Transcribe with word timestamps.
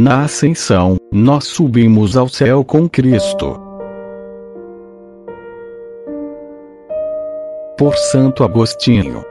Na 0.00 0.22
ascensão, 0.22 0.96
nós 1.10 1.42
subimos 1.42 2.16
ao 2.16 2.28
céu 2.28 2.64
com 2.64 2.88
Cristo. 2.88 3.60
Por 7.76 7.96
Santo 7.96 8.44
Agostinho. 8.44 9.24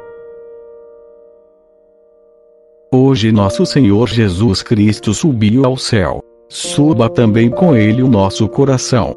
Hoje 2.91 3.31
nosso 3.31 3.65
Senhor 3.65 4.09
Jesus 4.09 4.61
Cristo 4.61 5.13
subiu 5.13 5.63
ao 5.63 5.77
céu. 5.77 6.19
Suba 6.49 7.09
também 7.09 7.49
com 7.49 7.73
ele 7.73 8.03
o 8.03 8.09
nosso 8.09 8.45
coração. 8.49 9.15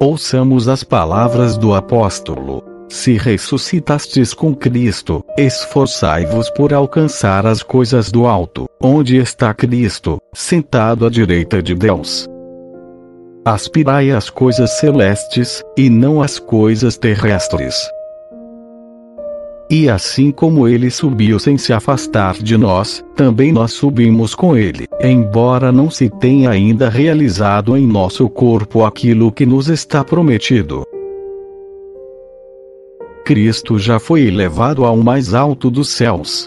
Ouçamos 0.00 0.68
as 0.68 0.84
palavras 0.84 1.56
do 1.56 1.74
apóstolo. 1.74 2.73
Se 2.88 3.16
ressuscitastes 3.16 4.34
com 4.34 4.54
Cristo, 4.54 5.24
esforçai-vos 5.36 6.50
por 6.50 6.72
alcançar 6.72 7.46
as 7.46 7.62
coisas 7.62 8.10
do 8.10 8.26
alto, 8.26 8.66
onde 8.80 9.16
está 9.16 9.52
Cristo, 9.54 10.18
sentado 10.32 11.06
à 11.06 11.10
direita 11.10 11.62
de 11.62 11.74
Deus. 11.74 12.28
Aspirai 13.44 14.10
às 14.10 14.30
coisas 14.30 14.70
celestes, 14.78 15.62
e 15.76 15.90
não 15.90 16.22
às 16.22 16.38
coisas 16.38 16.96
terrestres. 16.96 17.74
E 19.70 19.88
assim 19.88 20.30
como 20.30 20.68
ele 20.68 20.90
subiu 20.90 21.38
sem 21.38 21.56
se 21.56 21.72
afastar 21.72 22.34
de 22.34 22.56
nós, 22.56 23.02
também 23.16 23.50
nós 23.50 23.72
subimos 23.72 24.34
com 24.34 24.56
ele, 24.56 24.86
embora 25.00 25.72
não 25.72 25.90
se 25.90 26.08
tenha 26.08 26.50
ainda 26.50 26.90
realizado 26.90 27.76
em 27.76 27.86
nosso 27.86 28.28
corpo 28.28 28.84
aquilo 28.84 29.32
que 29.32 29.46
nos 29.46 29.68
está 29.68 30.04
prometido. 30.04 30.83
Cristo 33.24 33.78
já 33.78 33.98
foi 33.98 34.26
elevado 34.26 34.84
ao 34.84 34.96
mais 34.98 35.32
alto 35.32 35.70
dos 35.70 35.88
céus. 35.88 36.46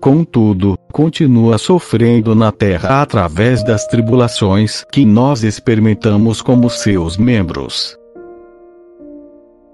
Contudo, 0.00 0.76
continua 0.92 1.58
sofrendo 1.58 2.34
na 2.34 2.50
terra 2.50 3.02
através 3.02 3.62
das 3.64 3.86
tribulações 3.86 4.84
que 4.92 5.04
nós 5.04 5.44
experimentamos 5.44 6.42
como 6.42 6.68
seus 6.68 7.16
membros. 7.16 7.96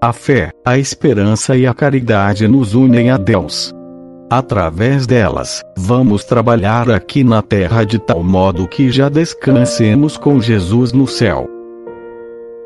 A 0.01 0.13
fé, 0.13 0.51
a 0.63 0.77
esperança 0.77 1.57
e 1.57 1.65
a 1.65 1.73
caridade 1.73 2.47
nos 2.47 2.75
unem 2.75 3.09
a 3.09 3.17
Deus. 3.17 3.73
Através 4.29 5.07
delas, 5.07 5.63
vamos 5.77 6.23
trabalhar 6.23 6.91
aqui 6.91 7.23
na 7.23 7.41
terra 7.41 7.83
de 7.83 7.97
tal 7.97 8.23
modo 8.23 8.67
que 8.67 8.91
já 8.91 9.09
descansemos 9.09 10.17
com 10.17 10.39
Jesus 10.39 10.91
no 10.91 11.07
céu. 11.07 11.47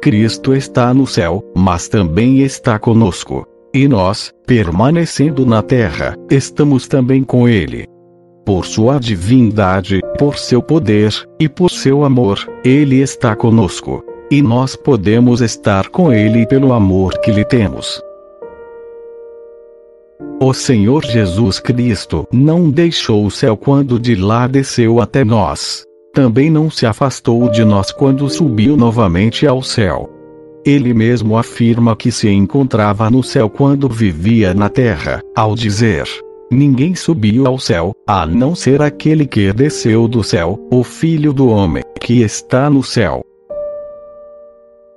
Cristo 0.01 0.55
está 0.55 0.93
no 0.93 1.05
céu, 1.05 1.43
mas 1.55 1.89
também 1.89 2.39
está 2.39 2.79
conosco. 2.79 3.45
E 3.73 3.87
nós, 3.87 4.31
permanecendo 4.47 5.45
na 5.45 5.61
terra, 5.61 6.15
estamos 6.31 6.87
também 6.87 7.23
com 7.23 7.47
Ele. 7.47 7.85
Por 8.43 8.65
sua 8.65 8.99
divindade, 8.99 9.99
por 10.17 10.39
seu 10.39 10.59
poder, 10.59 11.13
e 11.39 11.47
por 11.47 11.69
seu 11.69 12.03
amor, 12.03 12.39
Ele 12.65 12.99
está 12.99 13.35
conosco. 13.35 14.03
E 14.31 14.41
nós 14.41 14.75
podemos 14.75 15.39
estar 15.41 15.89
com 15.89 16.11
Ele 16.11 16.47
pelo 16.47 16.73
amor 16.73 17.19
que 17.19 17.31
lhe 17.31 17.45
temos. 17.45 18.01
O 20.41 20.51
Senhor 20.51 21.03
Jesus 21.03 21.59
Cristo 21.59 22.27
não 22.31 22.71
deixou 22.71 23.23
o 23.23 23.31
céu 23.31 23.55
quando 23.55 23.99
de 23.99 24.15
lá 24.15 24.47
desceu 24.47 24.99
até 24.99 25.23
nós. 25.23 25.83
Também 26.11 26.49
não 26.49 26.71
se 26.71 26.87
afastou 26.87 27.49
de 27.49 27.63
nós 27.63 27.91
quando 27.91 28.27
subiu 28.29 28.75
novamente 28.75 29.45
ao 29.45 29.61
céu. 29.61 30.18
Ele 30.65 30.93
mesmo 30.93 31.37
afirma 31.37 31.95
que 31.95 32.11
se 32.11 32.29
encontrava 32.29 33.09
no 33.09 33.23
céu 33.23 33.49
quando 33.49 33.87
vivia 33.87 34.53
na 34.53 34.69
terra, 34.69 35.21
ao 35.35 35.55
dizer: 35.55 36.05
Ninguém 36.51 36.95
subiu 36.95 37.47
ao 37.47 37.59
céu, 37.59 37.93
a 38.07 38.25
não 38.25 38.55
ser 38.55 38.81
aquele 38.81 39.25
que 39.25 39.53
desceu 39.53 40.07
do 40.07 40.23
céu, 40.23 40.59
o 40.71 40.83
Filho 40.83 41.31
do 41.31 41.47
Homem, 41.47 41.83
que 41.99 42.21
está 42.21 42.69
no 42.69 42.83
céu. 42.83 43.23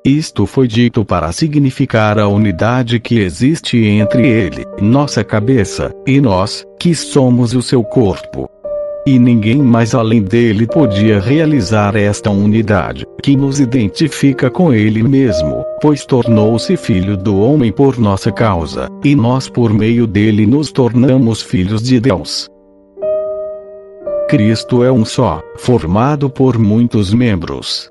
Isto 0.04 0.46
foi 0.46 0.66
dito 0.66 1.04
para 1.04 1.30
significar 1.30 2.18
a 2.18 2.26
unidade 2.26 2.98
que 2.98 3.20
existe 3.20 3.76
entre 3.84 4.26
ele, 4.26 4.64
nossa 4.80 5.22
cabeça, 5.22 5.94
e 6.04 6.20
nós, 6.20 6.66
que 6.76 6.92
somos 6.92 7.54
o 7.54 7.62
seu 7.62 7.84
corpo. 7.84 8.50
E 9.04 9.18
ninguém 9.18 9.56
mais 9.56 9.94
além 9.96 10.22
dele 10.22 10.64
podia 10.64 11.18
realizar 11.18 11.96
esta 11.96 12.30
unidade, 12.30 13.04
que 13.20 13.34
nos 13.36 13.58
identifica 13.58 14.48
com 14.48 14.72
ele 14.72 15.02
mesmo, 15.02 15.64
pois 15.80 16.06
tornou-se 16.06 16.76
filho 16.76 17.16
do 17.16 17.36
homem 17.36 17.72
por 17.72 17.98
nossa 17.98 18.30
causa, 18.30 18.88
e 19.02 19.16
nós 19.16 19.48
por 19.48 19.72
meio 19.72 20.06
dele 20.06 20.46
nos 20.46 20.70
tornamos 20.70 21.42
filhos 21.42 21.82
de 21.82 21.98
Deus. 21.98 22.48
Cristo 24.28 24.84
é 24.84 24.92
um 24.92 25.04
só, 25.04 25.42
formado 25.56 26.30
por 26.30 26.56
muitos 26.56 27.12
membros. 27.12 27.90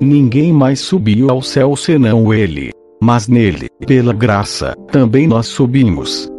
Ninguém 0.00 0.52
mais 0.52 0.80
subiu 0.80 1.30
ao 1.30 1.42
céu 1.42 1.74
senão 1.76 2.32
ele. 2.32 2.70
Mas 3.02 3.28
nele, 3.28 3.68
pela 3.86 4.12
graça, 4.12 4.74
também 4.90 5.26
nós 5.26 5.46
subimos. 5.46 6.32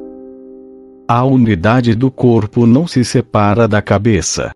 A 1.08 1.24
unidade 1.24 1.94
do 1.94 2.10
corpo 2.10 2.66
não 2.66 2.88
se 2.88 3.06
separa 3.06 3.68
da 3.68 3.80
cabeça, 3.80 4.52